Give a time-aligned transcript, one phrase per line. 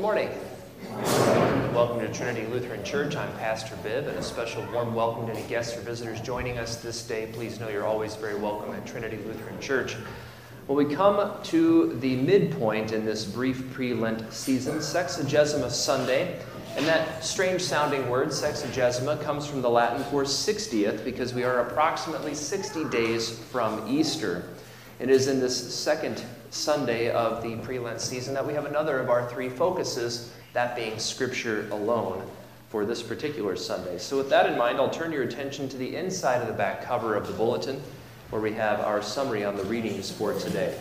[0.00, 0.30] Good morning.
[1.74, 3.16] Welcome to Trinity Lutheran Church.
[3.16, 6.76] I'm Pastor Bibb, and a special warm welcome to any guests or visitors joining us
[6.76, 7.28] this day.
[7.34, 9.96] Please know you're always very welcome at Trinity Lutheran Church.
[10.66, 16.40] Well, we come to the midpoint in this brief pre Lent season, Sexagesima Sunday.
[16.78, 21.68] And that strange sounding word, sexagesima, comes from the Latin for 60th because we are
[21.68, 24.44] approximately 60 days from Easter.
[24.98, 28.98] It is in this second Sunday of the pre Lent season that we have another
[28.98, 32.22] of our three focuses, that being Scripture alone
[32.68, 33.98] for this particular Sunday.
[33.98, 36.82] So, with that in mind, I'll turn your attention to the inside of the back
[36.82, 37.80] cover of the bulletin
[38.30, 40.78] where we have our summary on the readings for today.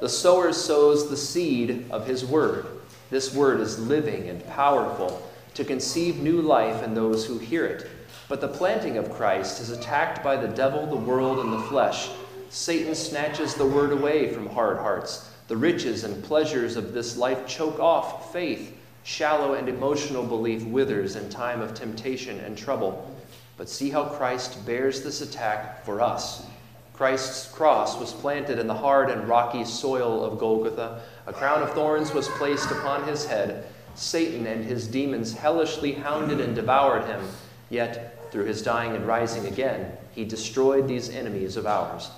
[0.00, 2.66] The sower sows the seed of his word.
[3.10, 7.88] This word is living and powerful to conceive new life in those who hear it.
[8.28, 12.08] But the planting of Christ is attacked by the devil, the world, and the flesh.
[12.54, 15.28] Satan snatches the word away from hard hearts.
[15.48, 18.76] The riches and pleasures of this life choke off faith.
[19.02, 23.12] Shallow and emotional belief withers in time of temptation and trouble.
[23.56, 26.46] But see how Christ bears this attack for us.
[26.92, 31.02] Christ's cross was planted in the hard and rocky soil of Golgotha.
[31.26, 33.66] A crown of thorns was placed upon his head.
[33.96, 37.20] Satan and his demons hellishly hounded and devoured him.
[37.68, 42.10] Yet, through his dying and rising again, he destroyed these enemies of ours.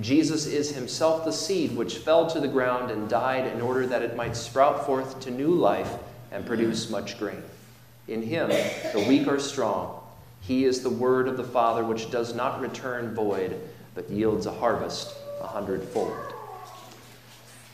[0.00, 4.02] Jesus is himself the seed which fell to the ground and died in order that
[4.02, 5.92] it might sprout forth to new life
[6.30, 7.42] and produce much grain.
[8.08, 10.02] In him, the weak are strong
[10.42, 13.60] he is the word of the Father which does not return void,
[13.94, 16.16] but yields a harvest a hundredfold.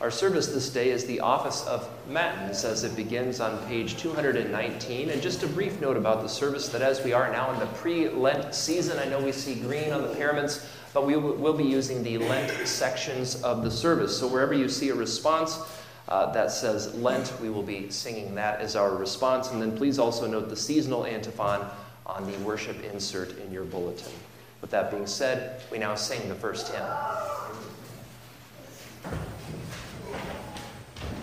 [0.01, 5.11] Our service this day is the Office of Matins as it begins on page 219.
[5.11, 7.67] And just a brief note about the service that as we are now in the
[7.67, 11.65] pre Lent season, I know we see green on the paraments, but we will be
[11.65, 14.19] using the Lent sections of the service.
[14.19, 15.61] So wherever you see a response,
[16.09, 19.51] uh, that says Lent, we will be singing that as our response.
[19.51, 21.67] And then please also note the seasonal antiphon
[22.07, 24.13] on the worship insert in your bulletin.
[24.61, 26.85] With that being said, we now sing the first hymn.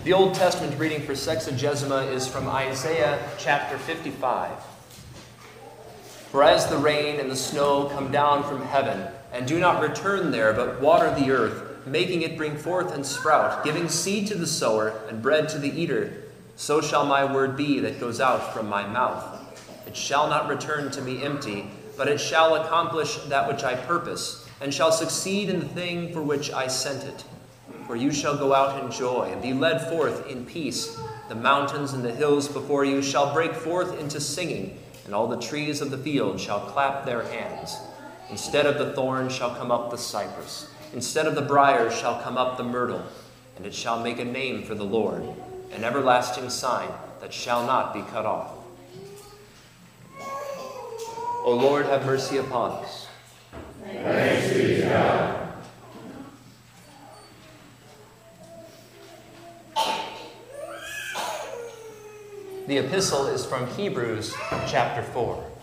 [0.04, 4.52] The Old Testament reading for Sexagesima is from Isaiah chapter 55.
[6.30, 10.30] For as the rain and the snow come down from heaven, and do not return
[10.30, 14.46] there, but water the earth, making it bring forth and sprout, giving seed to the
[14.46, 16.22] sower and bread to the eater,
[16.56, 19.38] so shall my word be that goes out from my mouth.
[19.86, 24.48] It shall not return to me empty, but it shall accomplish that which I purpose,
[24.62, 27.22] and shall succeed in the thing for which I sent it.
[27.86, 30.98] For you shall go out in joy, and be led forth in peace.
[31.28, 35.38] The mountains and the hills before you shall break forth into singing, and all the
[35.38, 37.76] trees of the field shall clap their hands.
[38.30, 42.36] Instead of the thorn shall come up the cypress, instead of the brier shall come
[42.36, 43.02] up the myrtle,
[43.56, 45.22] and it shall make a name for the Lord,
[45.72, 46.88] an everlasting sign
[47.20, 48.52] that shall not be cut off.
[51.44, 53.06] O Lord, have mercy upon us.
[53.84, 55.46] Thanks be God.
[62.66, 64.34] The epistle is from Hebrews
[64.66, 65.55] chapter 4.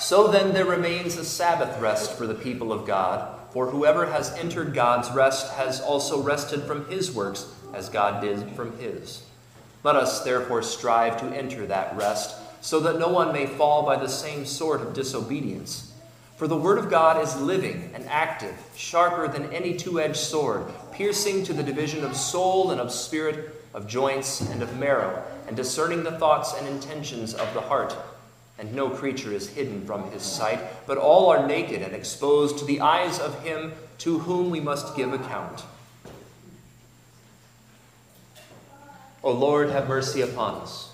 [0.00, 4.32] So then, there remains a Sabbath rest for the people of God, for whoever has
[4.32, 9.22] entered God's rest has also rested from his works, as God did from his.
[9.84, 13.96] Let us therefore strive to enter that rest so that no one may fall by
[13.96, 15.92] the same sort of disobedience.
[16.36, 20.64] For the Word of God is living and active, sharper than any two edged sword,
[20.92, 25.54] piercing to the division of soul and of spirit, of joints and of marrow, and
[25.54, 27.94] discerning the thoughts and intentions of the heart.
[28.60, 32.66] And no creature is hidden from his sight, but all are naked and exposed to
[32.66, 35.64] the eyes of him to whom we must give account.
[39.24, 40.92] O Lord, have mercy upon us.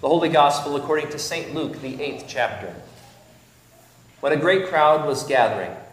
[0.00, 1.54] The Holy Gospel according to St.
[1.54, 2.74] Luke, the eighth chapter.
[4.18, 5.70] When a great crowd was gathering,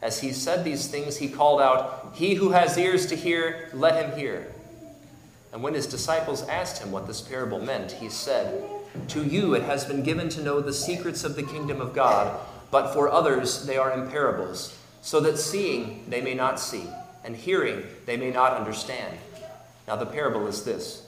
[0.00, 4.02] As he said these things, he called out, He who has ears to hear, let
[4.02, 4.52] him hear.
[5.52, 8.62] And when his disciples asked him what this parable meant, he said,
[9.08, 12.38] To you it has been given to know the secrets of the kingdom of God,
[12.70, 16.84] but for others they are in parables, so that seeing they may not see,
[17.24, 19.16] and hearing they may not understand.
[19.86, 21.02] Now the parable is this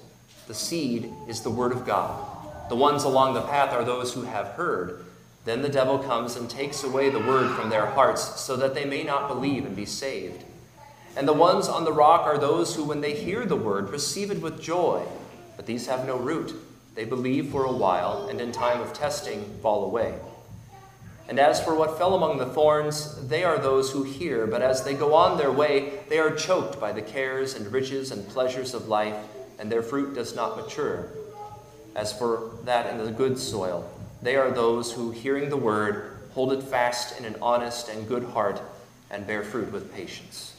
[0.48, 2.26] the seed is the word of God.
[2.70, 5.04] The ones along the path are those who have heard.
[5.44, 8.84] Then the devil comes and takes away the word from their hearts, so that they
[8.84, 10.44] may not believe and be saved.
[11.16, 14.31] And the ones on the rock are those who, when they hear the word, receive
[14.31, 15.06] it with joy.
[15.56, 16.54] But these have no root.
[16.94, 20.14] They believe for a while, and in time of testing fall away.
[21.28, 24.82] And as for what fell among the thorns, they are those who hear, but as
[24.82, 28.75] they go on their way, they are choked by the cares and riches and pleasures
[28.75, 29.14] of life,
[29.58, 31.06] and their fruit does not mature.
[31.94, 33.88] As for that in the good soil,
[34.22, 38.25] they are those who, hearing the word, hold it fast in an honest and good
[38.25, 38.61] heart,
[39.11, 40.55] and bear fruit with patience.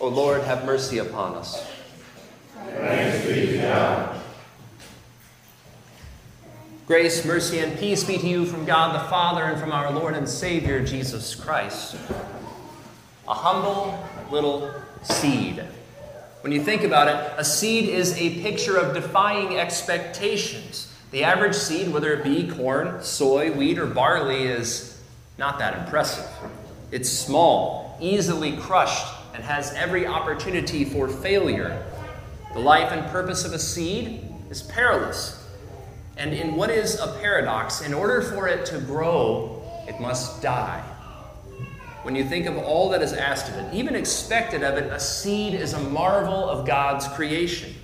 [0.00, 1.64] O Lord, have mercy upon us.
[2.54, 4.20] Thanks be to God.
[6.86, 10.14] Grace, mercy, and peace be to you from God the Father and from our Lord
[10.14, 11.96] and Savior Jesus Christ.
[13.26, 15.64] A humble little seed.
[16.44, 20.94] When you think about it, a seed is a picture of defying expectations.
[21.10, 25.02] The average seed, whether it be corn, soy, wheat, or barley, is
[25.38, 26.28] not that impressive.
[26.90, 31.82] It's small, easily crushed, and has every opportunity for failure.
[32.52, 35.42] The life and purpose of a seed is perilous.
[36.18, 40.84] And in what is a paradox, in order for it to grow, it must die.
[42.04, 45.00] When you think of all that is asked of it, even expected of it, a
[45.00, 47.74] seed is a marvel of God's creation.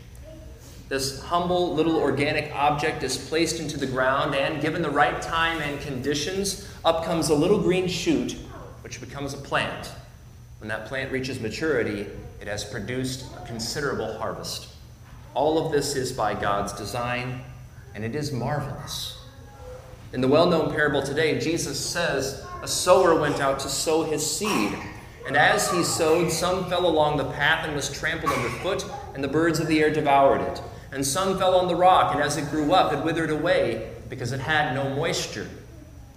[0.88, 5.60] This humble little organic object is placed into the ground, and given the right time
[5.62, 8.36] and conditions, up comes a little green shoot,
[8.82, 9.90] which becomes a plant.
[10.58, 12.06] When that plant reaches maturity,
[12.40, 14.68] it has produced a considerable harvest.
[15.32, 17.40] All of this is by God's design
[17.94, 19.19] and it is marvelous.
[20.12, 24.28] In the well known parable today, Jesus says, A sower went out to sow his
[24.28, 24.76] seed.
[25.26, 28.84] And as he sowed, some fell along the path and was trampled underfoot,
[29.14, 30.60] and the birds of the air devoured it.
[30.90, 34.32] And some fell on the rock, and as it grew up, it withered away, because
[34.32, 35.46] it had no moisture.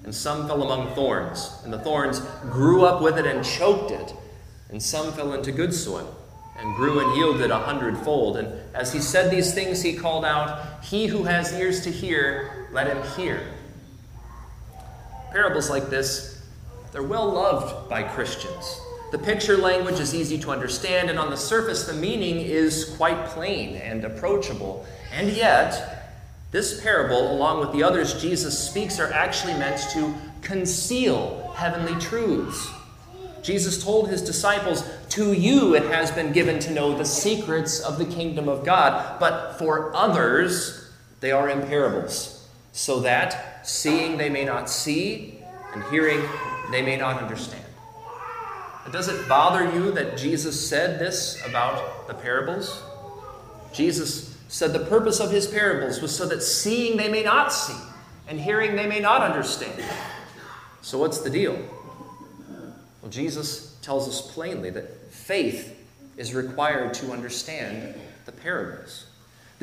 [0.03, 2.19] And some fell among thorns, and the thorns
[2.49, 4.13] grew up with it and choked it.
[4.69, 6.15] And some fell into good soil
[6.57, 8.37] and grew and yielded a hundredfold.
[8.37, 12.67] And as he said these things, he called out, He who has ears to hear,
[12.71, 13.52] let him hear.
[15.33, 16.41] Parables like this,
[16.93, 18.79] they're well loved by Christians.
[19.11, 23.25] The picture language is easy to understand, and on the surface, the meaning is quite
[23.25, 24.85] plain and approachable.
[25.11, 26.13] And yet,
[26.51, 32.69] this parable, along with the others Jesus speaks, are actually meant to conceal heavenly truths.
[33.41, 37.97] Jesus told his disciples, To you it has been given to know the secrets of
[37.97, 42.32] the kingdom of God, but for others they are in parables,
[42.73, 45.39] so that seeing they may not see,
[45.73, 46.21] and hearing
[46.71, 47.63] they may not understand.
[48.91, 52.83] Does it bother you that Jesus said this about the parables?
[53.71, 57.77] Jesus said the purpose of his parables was so that seeing they may not see,
[58.27, 59.83] and hearing they may not understand.
[60.81, 61.57] So, what's the deal?
[63.01, 65.79] Well, Jesus tells us plainly that faith
[66.17, 67.95] is required to understand
[68.25, 69.05] the parables.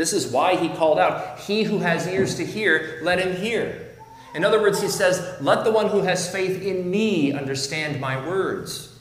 [0.00, 3.86] This is why he called out, He who has ears to hear, let him hear.
[4.34, 8.16] In other words, he says, Let the one who has faith in me understand my
[8.26, 8.98] words.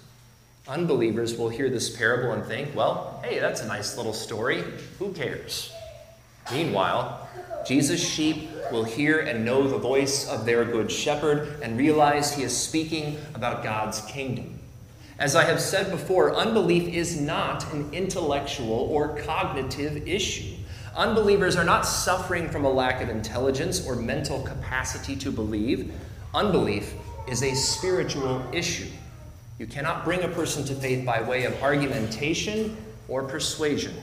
[0.68, 4.62] Unbelievers will hear this parable and think, Well, hey, that's a nice little story.
[4.98, 5.72] Who cares?
[6.52, 7.30] Meanwhile,
[7.66, 12.44] Jesus' sheep will hear and know the voice of their good shepherd and realize he
[12.44, 14.60] is speaking about God's kingdom.
[15.18, 20.58] As I have said before, unbelief is not an intellectual or cognitive issue.
[21.00, 25.94] Unbelievers are not suffering from a lack of intelligence or mental capacity to believe.
[26.36, 26.94] Unbelief
[27.26, 28.90] is a spiritual issue.
[29.60, 32.76] You cannot bring a person to faith by way of argumentation
[33.08, 33.96] or persuasion.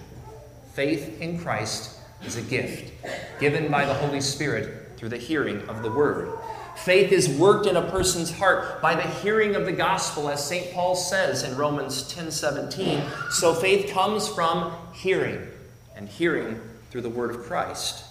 [0.72, 2.94] Faith in Christ is a gift
[3.40, 6.38] given by the Holy Spirit through the hearing of the Word.
[6.76, 10.72] Faith is worked in a person's heart by the hearing of the gospel, as St.
[10.72, 13.02] Paul says in Romans 10 17.
[13.32, 15.46] So faith comes from hearing,
[15.94, 16.58] and hearing
[16.90, 18.04] through the Word of Christ.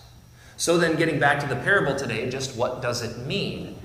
[0.58, 3.78] So then, getting back to the parable today, just what does it mean?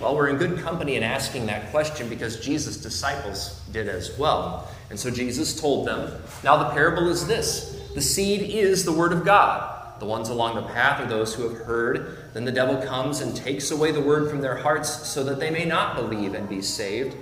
[0.00, 4.68] Well, we're in good company in asking that question because Jesus' disciples did as well.
[4.90, 9.12] And so Jesus told them, Now the parable is this the seed is the word
[9.12, 10.00] of God.
[10.00, 12.18] The ones along the path are those who have heard.
[12.32, 15.50] Then the devil comes and takes away the word from their hearts so that they
[15.50, 17.16] may not believe and be saved.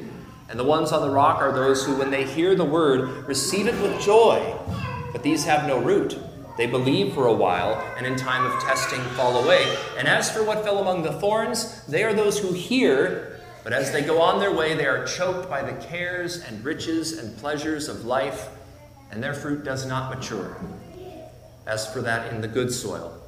[0.48, 3.66] And the ones on the rock are those who, when they hear the word, receive
[3.66, 4.56] it with joy.
[5.12, 6.18] But these have no root.
[6.60, 9.64] They believe for a while, and in time of testing fall away.
[9.96, 13.92] And as for what fell among the thorns, they are those who hear, but as
[13.92, 17.88] they go on their way, they are choked by the cares and riches and pleasures
[17.88, 18.50] of life,
[19.10, 20.54] and their fruit does not mature.
[21.66, 23.18] As for that in the good soil,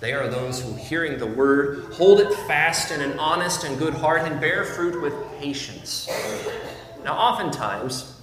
[0.00, 3.94] they are those who, hearing the word, hold it fast in an honest and good
[3.94, 6.08] heart and bear fruit with patience.
[7.04, 8.21] Now, oftentimes,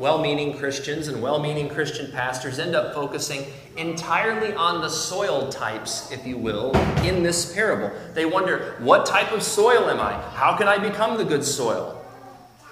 [0.00, 3.44] well meaning Christians and well meaning Christian pastors end up focusing
[3.76, 7.94] entirely on the soil types, if you will, in this parable.
[8.14, 10.14] They wonder, what type of soil am I?
[10.30, 12.02] How can I become the good soil?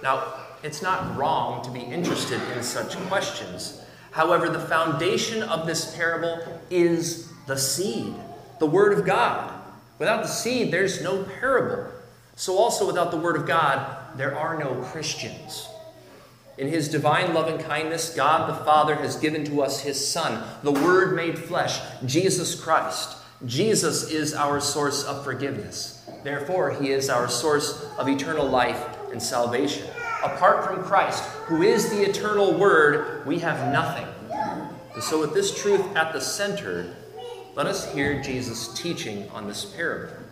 [0.03, 3.85] Now, it's not wrong to be interested in such questions.
[4.11, 8.15] However, the foundation of this parable is the seed,
[8.59, 9.53] the Word of God.
[9.99, 11.93] Without the seed, there's no parable.
[12.37, 15.69] So, also without the Word of God, there are no Christians.
[16.59, 20.43] In his divine love and kindness, God the Father has given to us his Son,
[20.65, 23.17] the Word made flesh, Jesus Christ.
[23.47, 26.05] Jesus is our source of forgiveness.
[26.25, 29.87] Therefore, he is our source of eternal life and salvation.
[30.25, 34.09] Apart from Christ, who is the eternal Word, we have nothing.
[34.95, 36.93] And so, with this truth at the center,
[37.55, 40.28] let us hear Jesus' teaching on this parable.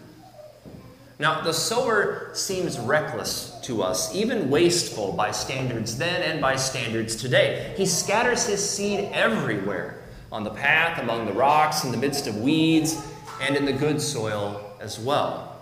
[1.19, 7.17] Now, the sower seems reckless to us, even wasteful by standards then and by standards
[7.17, 7.73] today.
[7.77, 12.37] He scatters his seed everywhere on the path, among the rocks, in the midst of
[12.37, 13.03] weeds,
[13.41, 15.59] and in the good soil as well.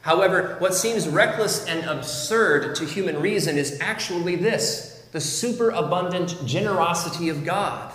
[0.00, 7.28] However, what seems reckless and absurd to human reason is actually this the superabundant generosity
[7.28, 7.92] of God.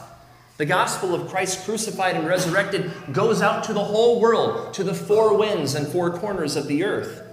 [0.62, 4.94] The gospel of Christ crucified and resurrected goes out to the whole world, to the
[4.94, 7.24] four winds and four corners of the earth.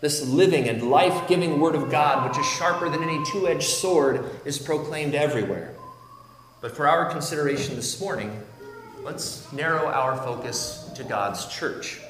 [0.00, 3.68] This living and life giving word of God, which is sharper than any two edged
[3.68, 5.76] sword, is proclaimed everywhere.
[6.60, 8.36] But for our consideration this morning,
[9.04, 12.00] let's narrow our focus to God's church.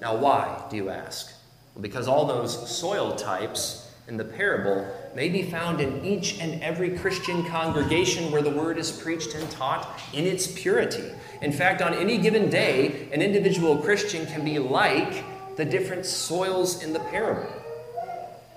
[0.00, 1.34] Now, why, do you ask?
[1.74, 6.62] Well, because all those soil types in the parable may be found in each and
[6.62, 11.10] every Christian congregation where the word is preached and taught in its purity.
[11.42, 15.24] In fact, on any given day, an individual Christian can be like
[15.56, 17.52] the different soils in the parable.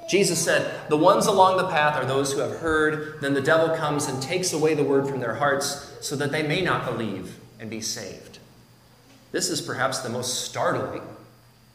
[0.09, 3.75] Jesus said, The ones along the path are those who have heard, then the devil
[3.75, 7.39] comes and takes away the word from their hearts so that they may not believe
[7.59, 8.39] and be saved.
[9.31, 11.01] This is perhaps the most startling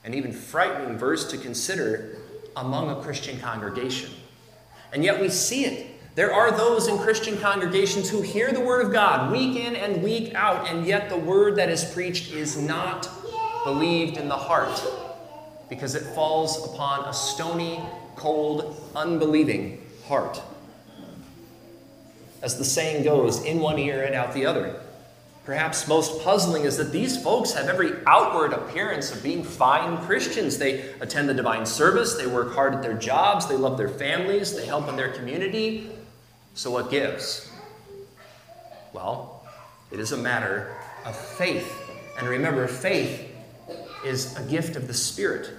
[0.05, 2.17] and even frightening verse to consider
[2.57, 4.11] among a Christian congregation.
[4.93, 5.87] And yet we see it.
[6.17, 10.03] There are those in Christian congregations who hear the Word of God week in and
[10.03, 13.09] week out, and yet the Word that is preached is not
[13.65, 14.83] believed in the heart
[15.69, 17.81] because it falls upon a stony,
[18.17, 20.43] cold, unbelieving heart.
[22.43, 24.80] As the saying goes, in one ear and out the other.
[25.51, 30.59] Perhaps most puzzling is that these folks have every outward appearance of being fine Christians.
[30.59, 34.55] They attend the divine service, they work hard at their jobs, they love their families,
[34.55, 35.91] they help in their community.
[36.55, 37.51] So, what gives?
[38.93, 39.45] Well,
[39.91, 40.73] it is a matter
[41.05, 41.77] of faith.
[42.17, 43.29] And remember, faith
[44.07, 45.51] is a gift of the Spirit.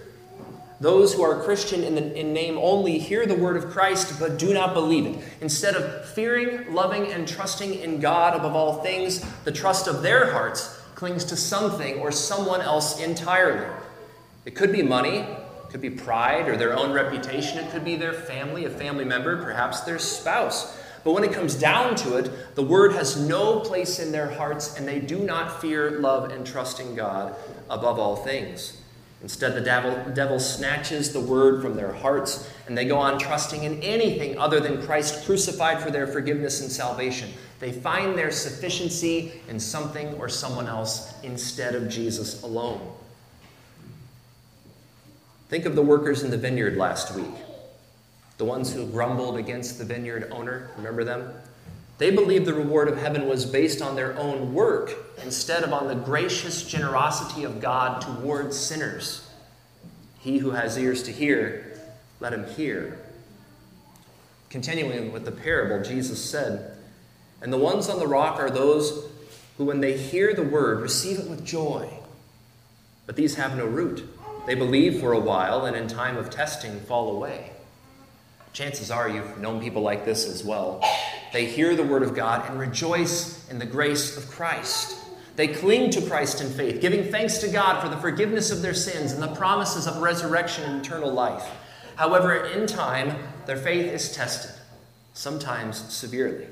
[0.81, 4.39] Those who are Christian in, the, in, name only hear the word of Christ but
[4.39, 5.23] do not believe it.
[5.39, 10.31] Instead of fearing, loving, and trusting in God above all things, the trust of their
[10.31, 13.67] hearts clings to something or someone else entirely.
[14.43, 17.95] It could be money, it could be pride or their own reputation, it could be
[17.95, 20.79] their family, a family member, perhaps their spouse.
[21.03, 24.77] But when it comes down to it, the word has no place in their hearts
[24.77, 27.35] and they do not fear, love, and trust in God
[27.69, 28.80] above all things.
[29.23, 33.63] Instead, the devil, devil snatches the word from their hearts, and they go on trusting
[33.63, 37.29] in anything other than Christ crucified for their forgiveness and salvation.
[37.59, 42.81] They find their sufficiency in something or someone else instead of Jesus alone.
[45.49, 47.35] Think of the workers in the vineyard last week,
[48.39, 50.71] the ones who grumbled against the vineyard owner.
[50.77, 51.31] Remember them?
[52.01, 55.87] They believed the reward of heaven was based on their own work instead of on
[55.87, 59.29] the gracious generosity of God towards sinners.
[60.17, 61.79] He who has ears to hear,
[62.19, 62.97] let him hear.
[64.49, 66.75] Continuing with the parable, Jesus said,
[67.39, 69.07] And the ones on the rock are those
[69.59, 71.87] who, when they hear the word, receive it with joy.
[73.05, 74.09] But these have no root.
[74.47, 77.51] They believe for a while and in time of testing fall away.
[78.53, 80.83] Chances are you've known people like this as well.
[81.31, 84.97] They hear the word of God and rejoice in the grace of Christ.
[85.37, 88.73] They cling to Christ in faith, giving thanks to God for the forgiveness of their
[88.73, 91.49] sins and the promises of resurrection and eternal life.
[91.95, 94.51] However, in time, their faith is tested,
[95.13, 96.47] sometimes severely.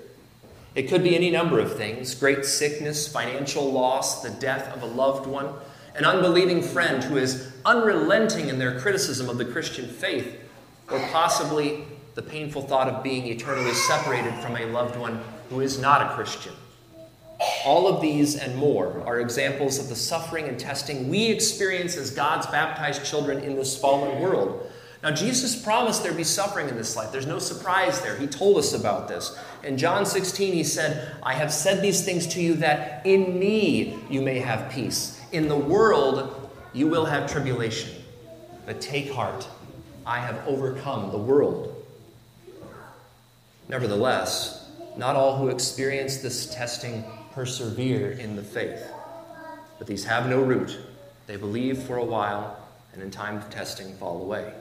[0.75, 4.85] It could be any number of things great sickness, financial loss, the death of a
[4.85, 5.53] loved one,
[5.95, 10.39] an unbelieving friend who is unrelenting in their criticism of the Christian faith,
[10.89, 11.85] or possibly
[12.19, 16.13] the painful thought of being eternally separated from a loved one who is not a
[16.15, 16.51] Christian.
[17.63, 22.11] All of these and more are examples of the suffering and testing we experience as
[22.11, 24.69] God's baptized children in this fallen world.
[25.01, 27.09] Now, Jesus promised there'd be suffering in this life.
[27.13, 28.17] There's no surprise there.
[28.17, 29.39] He told us about this.
[29.63, 33.97] In John 16, he said, I have said these things to you that in me
[34.09, 35.21] you may have peace.
[35.31, 37.91] In the world you will have tribulation.
[38.65, 39.47] But take heart,
[40.05, 41.68] I have overcome the world.
[43.69, 48.83] Nevertheless, not all who experience this testing persevere in the faith.
[49.77, 50.77] But these have no root.
[51.27, 52.57] They believe for a while,
[52.93, 54.51] and in time of testing fall away.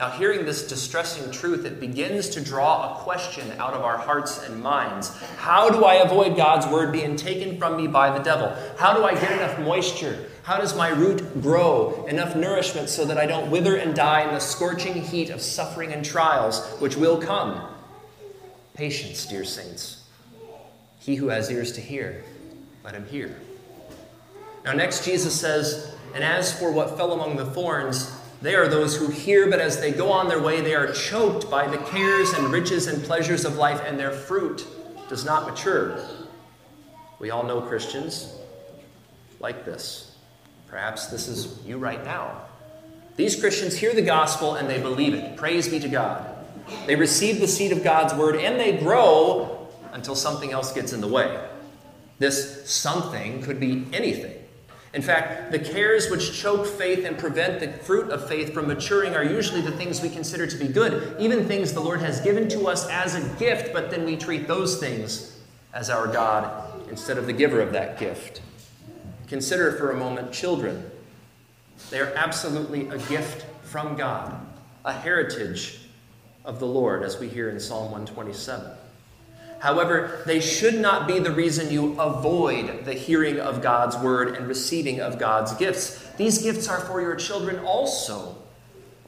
[0.00, 4.42] Now, hearing this distressing truth, it begins to draw a question out of our hearts
[4.42, 5.14] and minds.
[5.36, 8.52] How do I avoid God's word being taken from me by the devil?
[8.78, 10.26] How do I get enough moisture?
[10.42, 14.34] How does my root grow enough nourishment so that I don't wither and die in
[14.34, 17.69] the scorching heat of suffering and trials which will come?
[18.80, 20.04] Patience, dear saints.
[21.00, 22.24] He who has ears to hear,
[22.82, 23.38] let him hear.
[24.64, 28.10] Now, next, Jesus says, And as for what fell among the thorns,
[28.40, 31.50] they are those who hear, but as they go on their way, they are choked
[31.50, 34.66] by the cares and riches and pleasures of life, and their fruit
[35.10, 36.02] does not mature.
[37.18, 38.34] We all know Christians
[39.40, 40.16] like this.
[40.68, 42.44] Perhaps this is you right now.
[43.16, 45.36] These Christians hear the gospel and they believe it.
[45.36, 46.29] Praise be to God.
[46.86, 51.00] They receive the seed of God's word and they grow until something else gets in
[51.00, 51.42] the way.
[52.18, 54.36] This something could be anything.
[54.92, 59.14] In fact, the cares which choke faith and prevent the fruit of faith from maturing
[59.14, 62.48] are usually the things we consider to be good, even things the Lord has given
[62.48, 65.38] to us as a gift, but then we treat those things
[65.72, 68.42] as our God instead of the giver of that gift.
[69.28, 70.90] Consider for a moment children.
[71.90, 74.44] They are absolutely a gift from God,
[74.84, 75.79] a heritage
[76.44, 78.70] of the Lord, as we hear in Psalm 127.
[79.60, 84.48] However, they should not be the reason you avoid the hearing of God's word and
[84.48, 86.02] receiving of God's gifts.
[86.16, 88.36] These gifts are for your children also.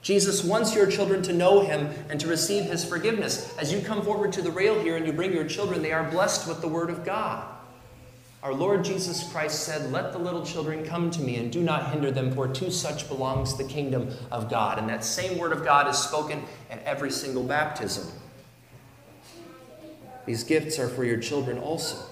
[0.03, 3.57] Jesus wants your children to know him and to receive his forgiveness.
[3.57, 6.11] As you come forward to the rail here and you bring your children, they are
[6.11, 7.47] blessed with the word of God.
[8.42, 11.92] Our Lord Jesus Christ said, Let the little children come to me and do not
[11.92, 14.78] hinder them, for to such belongs the kingdom of God.
[14.78, 18.09] And that same word of God is spoken at every single baptism.
[20.26, 22.05] These gifts are for your children also.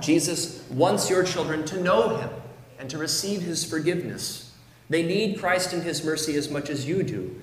[0.00, 2.30] Jesus wants your children to know him
[2.78, 4.52] and to receive his forgiveness.
[4.88, 7.38] They need Christ and his mercy as much as you do.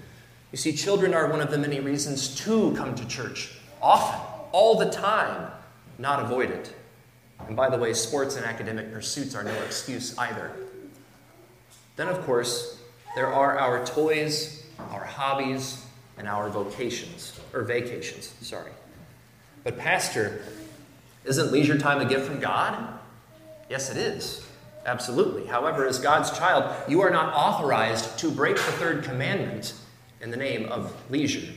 [0.52, 3.52] You see, children are one of the many reasons to come to church,
[3.82, 4.20] often,
[4.52, 5.52] all the time,
[6.00, 6.74] not avoid it.
[7.46, 10.52] And by the way, sports and academic pursuits are no excuse either.
[11.96, 12.82] Then, of course,
[13.16, 15.84] there are our toys, our hobbies,
[16.18, 18.72] and our vocations, or vacations, sorry.
[19.64, 20.42] But, Pastor,
[21.26, 23.00] isn't leisure time a gift from God?
[23.70, 24.46] Yes, it is.
[24.86, 25.46] Absolutely.
[25.46, 29.74] However, as God's child, you are not authorized to break the third commandment
[30.22, 31.54] in the name of leisure.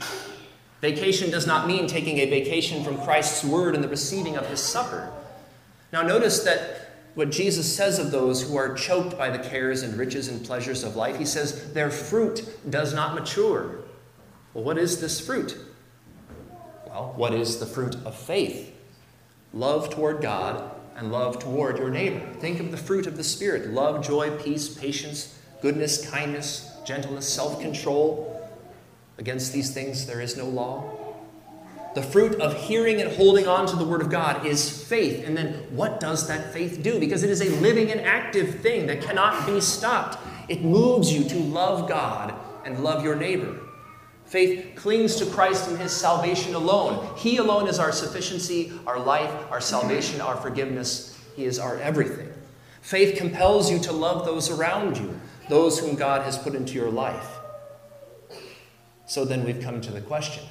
[0.80, 4.60] Vacation does not mean taking a vacation from Christ's word and the receiving of his
[4.60, 5.12] supper.
[5.92, 9.96] Now, notice that what Jesus says of those who are choked by the cares and
[9.96, 13.80] riches and pleasures of life, he says, their fruit does not mature.
[14.54, 15.56] Well, what is this fruit?
[16.86, 18.74] Well, what is the fruit of faith?
[19.52, 22.20] Love toward God and love toward your neighbor.
[22.34, 27.60] Think of the fruit of the Spirit love, joy, peace, patience, goodness, kindness, gentleness, self
[27.60, 28.36] control.
[29.18, 30.99] Against these things there is no law.
[31.94, 35.26] The fruit of hearing and holding on to the Word of God is faith.
[35.26, 37.00] And then what does that faith do?
[37.00, 40.18] Because it is a living and active thing that cannot be stopped.
[40.48, 43.58] It moves you to love God and love your neighbor.
[44.24, 47.16] Faith clings to Christ and his salvation alone.
[47.16, 51.18] He alone is our sufficiency, our life, our salvation, our forgiveness.
[51.34, 52.32] He is our everything.
[52.80, 56.90] Faith compels you to love those around you, those whom God has put into your
[56.90, 57.38] life.
[59.06, 60.44] So then we've come to the question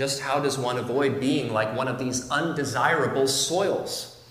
[0.00, 4.24] just how does one avoid being like one of these undesirable soils?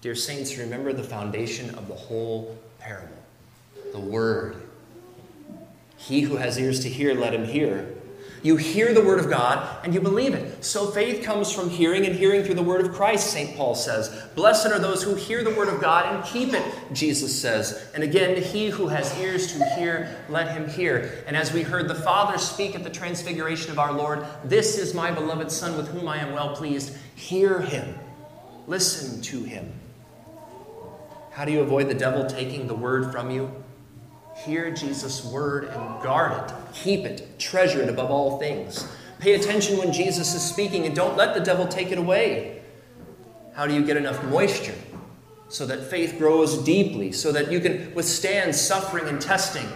[0.00, 3.14] Dear saints, remember the foundation of the whole parable
[3.92, 4.56] the Word
[5.96, 7.94] he who has ears to hear, let him hear.
[8.42, 10.64] You hear the word of God and you believe it.
[10.64, 13.56] So faith comes from hearing and hearing through the word of Christ, St.
[13.56, 14.08] Paul says.
[14.34, 17.90] Blessed are those who hear the word of God and keep it, Jesus says.
[17.94, 21.24] And again, he who has ears to hear, let him hear.
[21.26, 24.94] And as we heard the Father speak at the transfiguration of our Lord, this is
[24.94, 26.96] my beloved Son with whom I am well pleased.
[27.16, 27.94] Hear him.
[28.66, 29.72] Listen to him.
[31.32, 33.64] How do you avoid the devil taking the word from you?
[34.44, 36.54] Hear Jesus' word and guard it.
[36.72, 37.38] Keep it.
[37.38, 38.86] Treasure it above all things.
[39.18, 42.62] Pay attention when Jesus is speaking and don't let the devil take it away.
[43.54, 44.76] How do you get enough moisture
[45.48, 49.66] so that faith grows deeply, so that you can withstand suffering and testing?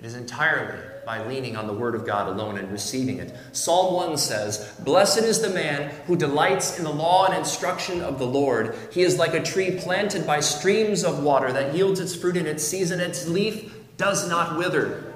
[0.00, 3.34] It is entirely by leaning on the Word of God alone and receiving it.
[3.52, 8.18] Psalm 1 says, Blessed is the man who delights in the law and instruction of
[8.18, 8.76] the Lord.
[8.92, 12.46] He is like a tree planted by streams of water that yields its fruit in
[12.46, 13.00] its season.
[13.00, 15.12] Its leaf does not wither.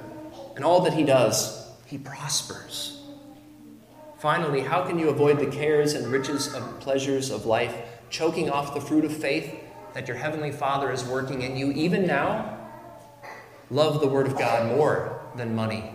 [0.56, 3.02] And all that he does, he prospers.
[4.18, 7.74] Finally, how can you avoid the cares and riches and pleasures of life,
[8.08, 9.54] choking off the fruit of faith
[9.92, 12.58] that your Heavenly Father is working in you even now?
[13.70, 15.94] Love the Word of God more than money,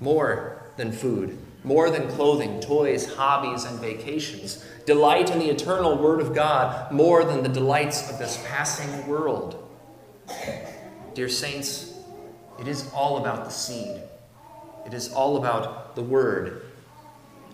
[0.00, 4.64] more than food, more than clothing, toys, hobbies, and vacations.
[4.86, 9.58] Delight in the eternal Word of God more than the delights of this passing world.
[11.14, 11.92] Dear Saints,
[12.58, 14.02] it is all about the seed.
[14.86, 16.62] It is all about the Word.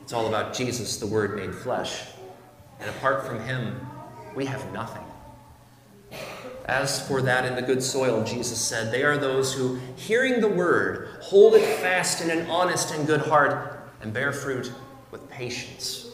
[0.02, 2.02] It's all about Jesus, the Word made flesh.
[2.80, 3.78] And apart from Him,
[4.34, 5.07] we have nothing.
[6.68, 10.48] As for that in the good soil, Jesus said, they are those who, hearing the
[10.48, 14.70] word, hold it fast in an honest and good heart and bear fruit
[15.10, 16.10] with patience.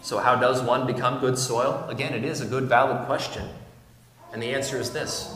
[0.00, 1.86] So, how does one become good soil?
[1.88, 3.46] Again, it is a good, valid question.
[4.32, 5.34] And the answer is this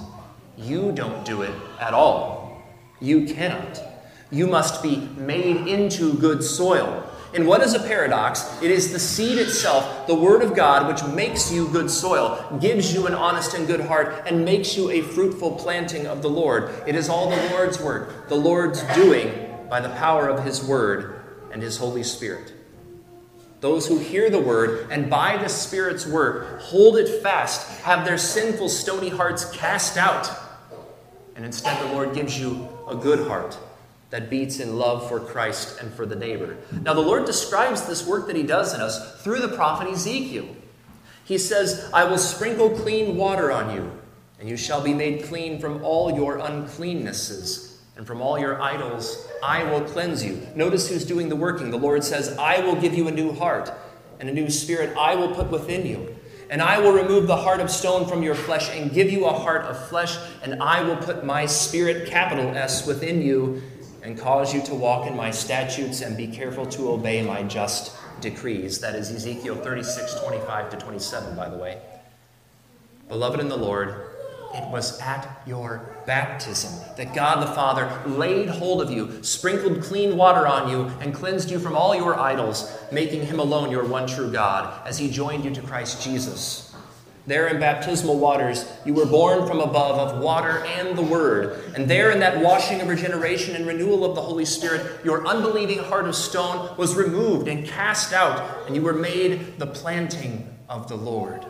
[0.57, 2.63] you don't do it at all.
[3.01, 3.81] You cannot.
[4.31, 7.08] You must be made into good soil.
[7.39, 8.61] And what is a paradox?
[8.61, 12.93] It is the seed itself, the Word of God, which makes you good soil, gives
[12.93, 16.69] you an honest and good heart, and makes you a fruitful planting of the Lord.
[16.85, 21.21] It is all the Lord's work, the Lord's doing by the power of His Word
[21.53, 22.53] and His Holy Spirit.
[23.61, 28.19] Those who hear the Word and by the Spirit's work hold it fast, have their
[28.19, 30.29] sinful, stony hearts cast out,
[31.37, 33.57] and instead the Lord gives you a good heart
[34.11, 36.57] that beats in love for Christ and for the neighbor.
[36.83, 40.49] Now, the Lord describes this work that He does in us through the prophet Ezekiel.
[41.25, 43.93] He says, I will sprinkle clean water on you,
[44.41, 49.29] and you shall be made clean from all your uncleannesses, and from all your idols
[49.43, 50.47] I will cleanse you.
[50.55, 51.71] Notice who's doing the working.
[51.71, 53.71] The Lord says, I will give you a new heart,
[54.21, 56.15] and a new spirit I will put within you.
[56.51, 59.33] And I will remove the heart of stone from your flesh and give you a
[59.33, 63.61] heart of flesh, and I will put my spirit, capital S, within you
[64.09, 67.95] and cause you to walk in my statutes and be careful to obey my just
[68.23, 68.81] decrees.
[68.81, 71.79] That is Ezekiel 36, 25 to 27, by the way.
[73.11, 73.91] Beloved in the Lord,
[74.55, 80.17] it was at your baptism that God the Father laid hold of you, sprinkled clean
[80.17, 84.07] water on you, and cleansed you from all your idols, making him alone your one
[84.07, 86.68] true God, as he joined you to Christ Jesus.
[87.29, 91.75] There in baptismal waters, you were born from above of water and the Word.
[91.77, 95.81] And there in that washing of regeneration and renewal of the Holy Spirit, your unbelieving
[95.81, 100.89] heart of stone was removed and cast out, and you were made the planting of
[100.89, 101.45] the Lord.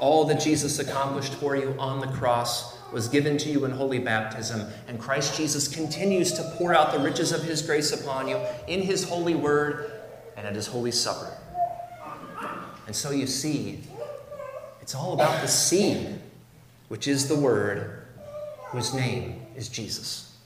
[0.00, 3.98] All that Jesus accomplished for you on the cross was given to you in holy
[3.98, 8.40] baptism, and Christ Jesus continues to pour out the riches of his grace upon you
[8.66, 9.92] in his holy word
[10.34, 11.30] and at his holy supper.
[12.86, 13.80] And so you see,
[14.82, 16.18] it's all about the seed,
[16.88, 18.02] which is the Word,
[18.66, 20.36] whose name is Jesus.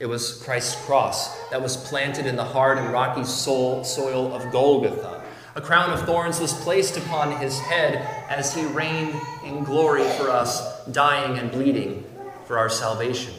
[0.00, 4.50] It was Christ's cross that was planted in the hard and rocky soul, soil of
[4.50, 5.22] Golgotha.
[5.54, 7.96] A crown of thorns was placed upon his head
[8.28, 9.14] as he reigned
[9.44, 12.04] in glory for us, dying and bleeding
[12.46, 13.34] for our salvation.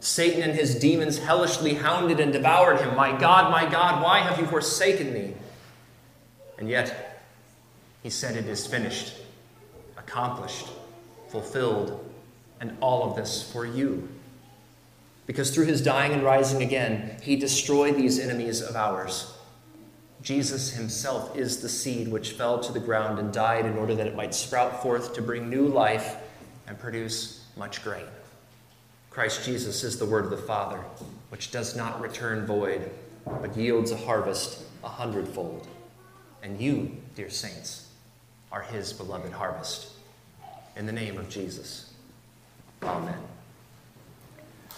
[0.00, 2.94] Satan and his demons hellishly hounded and devoured him.
[2.94, 5.34] My God, my God, why have you forsaken me?
[6.58, 7.07] And yet,
[8.02, 9.14] he said, It is finished,
[9.96, 10.68] accomplished,
[11.28, 12.04] fulfilled,
[12.60, 14.08] and all of this for you.
[15.26, 19.34] Because through his dying and rising again, he destroyed these enemies of ours.
[20.22, 24.06] Jesus himself is the seed which fell to the ground and died in order that
[24.06, 26.16] it might sprout forth to bring new life
[26.66, 28.06] and produce much grain.
[29.10, 30.78] Christ Jesus is the word of the Father,
[31.30, 32.90] which does not return void,
[33.26, 35.66] but yields a harvest a hundredfold.
[36.42, 37.87] And you, dear saints,
[38.52, 39.92] are his beloved harvest.
[40.76, 41.92] In the name of Jesus.
[42.82, 43.18] Amen.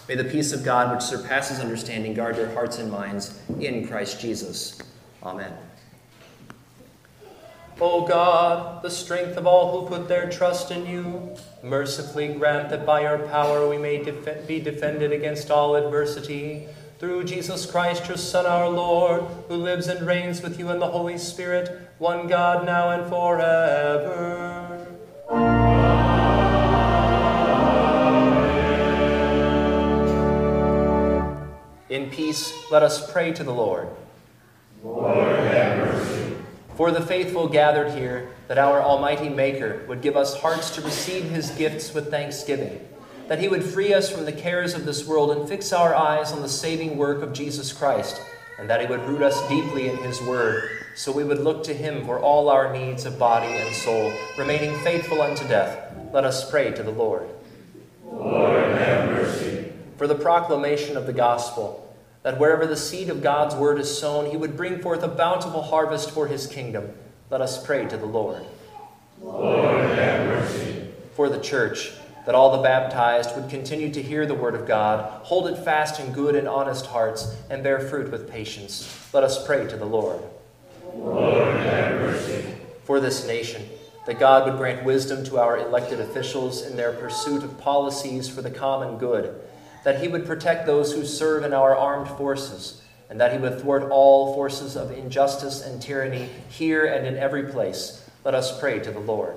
[0.08, 4.20] May the peace of God, which surpasses understanding, guard your hearts and minds in Christ
[4.20, 4.80] Jesus.
[5.22, 5.52] Amen.
[7.80, 12.84] O God, the strength of all who put their trust in you, mercifully grant that
[12.84, 16.66] by your power we may def- be defended against all adversity.
[17.00, 20.90] Through Jesus Christ, your Son, our Lord, who lives and reigns with you in the
[20.90, 24.86] Holy Spirit, one God, now and forever.
[31.88, 33.88] In peace, let us pray to the Lord.
[34.84, 36.36] Lord, have mercy.
[36.76, 41.30] For the faithful gathered here, that our Almighty Maker would give us hearts to receive
[41.30, 42.86] his gifts with thanksgiving,
[43.30, 46.32] that he would free us from the cares of this world and fix our eyes
[46.32, 48.20] on the saving work of Jesus Christ,
[48.58, 51.72] and that he would root us deeply in his word, so we would look to
[51.72, 55.94] him for all our needs of body and soul, remaining faithful unto death.
[56.12, 57.28] Let us pray to the Lord.
[58.04, 59.74] Lord, have mercy.
[59.96, 64.28] For the proclamation of the gospel, that wherever the seed of God's word is sown,
[64.28, 66.94] he would bring forth a bountiful harvest for his kingdom.
[67.30, 68.44] Let us pray to the Lord.
[69.22, 70.88] Lord, have mercy.
[71.14, 71.92] For the church,
[72.30, 75.98] that all the baptized would continue to hear the word of God, hold it fast
[75.98, 79.08] in good and honest hearts, and bear fruit with patience.
[79.12, 80.22] Let us pray to the Lord.
[80.94, 82.54] Lord, have mercy.
[82.84, 83.68] For this nation,
[84.06, 88.42] that God would grant wisdom to our elected officials in their pursuit of policies for
[88.42, 89.34] the common good
[89.82, 93.60] that he would protect those who serve in our armed forces, and that he would
[93.60, 98.08] thwart all forces of injustice and tyranny here and in every place.
[98.24, 99.34] Let us pray to the Lord.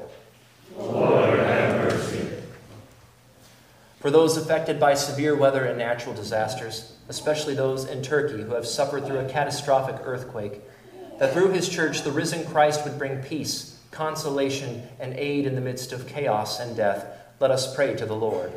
[0.78, 2.23] Lord, have mercy.
[4.04, 8.68] For those affected by severe weather and natural disasters, especially those in Turkey who have
[8.68, 10.60] suffered through a catastrophic earthquake,
[11.20, 15.62] that through his church the risen Christ would bring peace, consolation, and aid in the
[15.62, 17.06] midst of chaos and death,
[17.40, 18.52] let us pray to the Lord.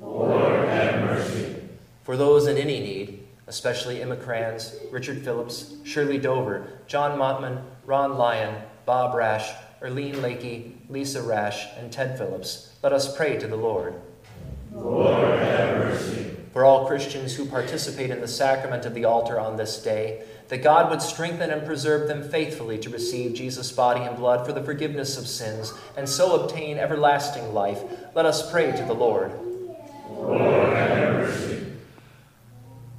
[0.00, 1.56] Lord, have mercy.
[2.04, 8.16] For those in any need, especially Emma Kranz, Richard Phillips, Shirley Dover, John Mottman, Ron
[8.16, 9.50] Lyon, Bob Rash,
[9.82, 14.00] Erlene Lakey, Lisa Rash, and Ted Phillips, let us pray to the Lord.
[14.72, 16.36] Lord, have mercy.
[16.52, 20.62] For all Christians who participate in the sacrament of the altar on this day, that
[20.62, 24.62] God would strengthen and preserve them faithfully to receive Jesus' body and blood for the
[24.62, 27.82] forgiveness of sins, and so obtain everlasting life,
[28.14, 29.32] let us pray to the Lord.
[30.10, 30.40] Lord,
[30.76, 31.66] have mercy.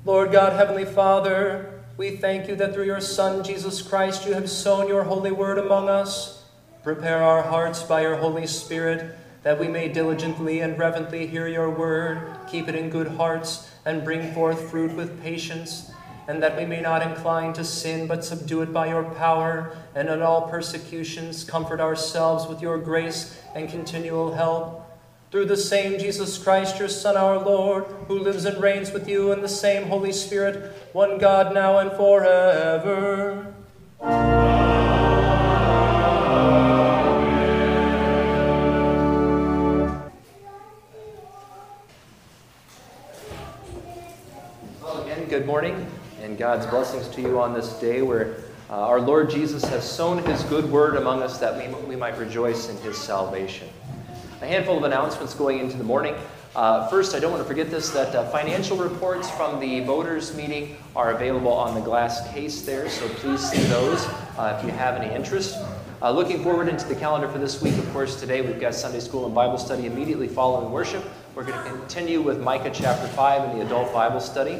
[0.05, 4.49] Lord God, Heavenly Father, we thank you that through your Son, Jesus Christ, you have
[4.49, 6.43] sown your holy word among us.
[6.83, 11.69] Prepare our hearts by your Holy Spirit, that we may diligently and reverently hear your
[11.69, 15.91] word, keep it in good hearts, and bring forth fruit with patience,
[16.27, 20.09] and that we may not incline to sin, but subdue it by your power, and
[20.09, 24.85] in all persecutions comfort ourselves with your grace and continual help
[25.31, 29.31] through the same Jesus Christ, your Son, our Lord, who lives and reigns with you
[29.31, 33.53] in the same Holy Spirit, one God, now and forever.
[33.99, 34.48] Well,
[45.29, 45.85] good morning,
[46.23, 48.37] and God's blessings to you on this day where
[48.67, 52.17] uh, our Lord Jesus has sown his good word among us that we, we might
[52.17, 53.69] rejoice in his salvation.
[54.41, 56.15] A handful of announcements going into the morning.
[56.55, 60.35] Uh, first, I don't want to forget this that uh, financial reports from the voters'
[60.35, 64.71] meeting are available on the glass case there, so please see those uh, if you
[64.71, 65.63] have any interest.
[66.01, 68.99] Uh, looking forward into the calendar for this week, of course, today we've got Sunday
[68.99, 71.03] school and Bible study immediately following worship.
[71.35, 74.59] We're going to continue with Micah chapter 5 and the adult Bible study.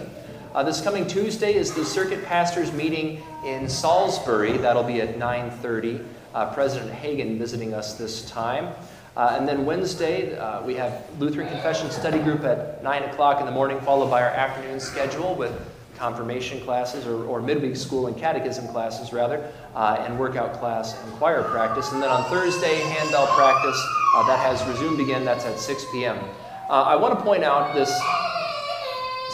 [0.54, 4.58] Uh, this coming Tuesday is the circuit pastors meeting in Salisbury.
[4.58, 6.04] That'll be at 9:30.
[6.34, 8.74] Uh, President Hagan visiting us this time.
[9.16, 13.46] Uh, and then Wednesday, uh, we have Lutheran Confession Study Group at 9 o'clock in
[13.46, 15.52] the morning, followed by our afternoon schedule with
[15.98, 21.14] confirmation classes or, or midweek school and catechism classes, rather, uh, and workout class and
[21.14, 21.92] choir practice.
[21.92, 23.80] And then on Thursday, handbell practice.
[24.16, 25.26] Uh, that has resumed again.
[25.26, 26.18] That's at 6 p.m.
[26.70, 27.92] I want to point out this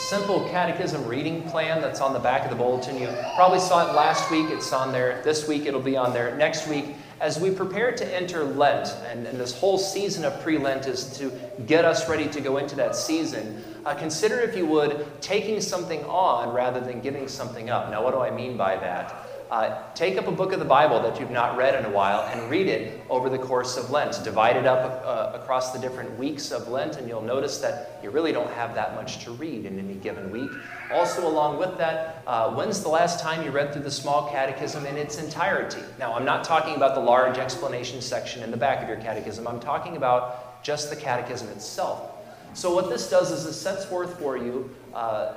[0.09, 2.95] simple catechism reading plan that's on the back of the bulletin.
[2.95, 5.19] You probably saw it last week, it's on there.
[5.23, 6.35] This week, it'll be on there.
[6.37, 10.59] Next week, as we prepare to enter Lent, and, and this whole season of pre
[10.59, 11.31] Lent is to
[11.65, 16.03] get us ready to go into that season, uh, consider, if you would, taking something
[16.05, 17.89] on rather than giving something up.
[17.89, 19.27] Now, what do I mean by that?
[19.51, 22.27] Uh, take up a book of the Bible that you've not read in a while
[22.33, 24.23] and read it over the course of Lent.
[24.23, 28.09] Divide it up uh, across the different weeks of Lent, and you'll notice that you
[28.09, 30.49] really don't have that much to read in any given week.
[30.91, 34.85] Also, along with that, uh, when's the last time you read through the small catechism
[34.87, 35.83] in its entirety?
[35.99, 39.47] Now, I'm not talking about the large explanation section in the back of your catechism,
[39.47, 42.11] I'm talking about just the catechism itself.
[42.55, 45.35] So, what this does is it sets forth for you uh,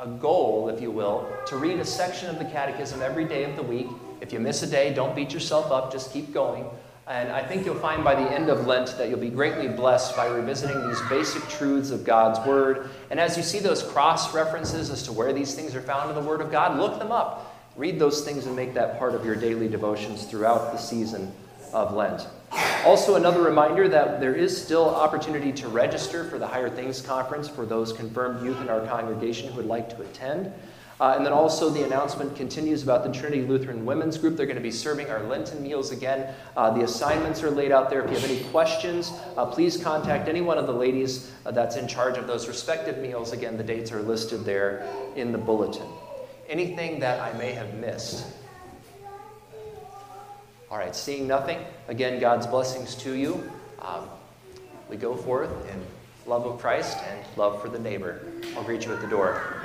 [0.00, 3.56] a goal, if you will, to read a section of the Catechism every day of
[3.56, 3.88] the week.
[4.20, 6.66] If you miss a day, don't beat yourself up, just keep going.
[7.08, 10.14] And I think you'll find by the end of Lent that you'll be greatly blessed
[10.14, 12.90] by revisiting these basic truths of God's Word.
[13.10, 16.16] And as you see those cross references as to where these things are found in
[16.16, 17.56] the Word of God, look them up.
[17.76, 21.32] Read those things and make that part of your daily devotions throughout the season
[21.72, 22.26] of Lent.
[22.84, 27.48] Also, another reminder that there is still opportunity to register for the Higher Things Conference
[27.48, 30.52] for those confirmed youth in our congregation who would like to attend.
[31.00, 34.36] Uh, and then also the announcement continues about the Trinity Lutheran Women's Group.
[34.36, 36.34] They're going to be serving our Lenten meals again.
[36.56, 38.02] Uh, the assignments are laid out there.
[38.02, 41.76] If you have any questions, uh, please contact any one of the ladies uh, that's
[41.76, 43.32] in charge of those respective meals.
[43.32, 45.86] Again, the dates are listed there in the bulletin.
[46.48, 48.26] Anything that I may have missed?
[50.70, 53.50] All right, seeing nothing, again, God's blessings to you.
[53.80, 54.06] Um,
[54.90, 55.82] we go forth in
[56.26, 58.20] love of Christ and love for the neighbor.
[58.54, 59.62] I'll greet you at the door.